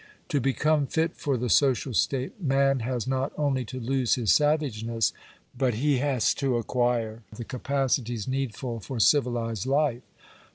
To 0.29 0.41
become 0.41 0.87
fit 0.87 1.15
for 1.15 1.37
the 1.37 1.47
social 1.47 1.93
state, 1.93 2.41
man 2.41 2.79
has 2.79 3.05
not 3.05 3.33
only 3.37 3.63
to 3.65 3.79
lose 3.79 4.15
his 4.15 4.33
savageness, 4.33 5.13
but 5.55 5.75
he 5.75 5.99
has 5.99 6.33
to 6.41 6.57
acquire 6.57 7.21
the 7.35 7.45
capacities 7.45 8.27
needful 8.27 8.79
for 8.79 8.99
civilized 8.99 9.67
life. 9.67 10.01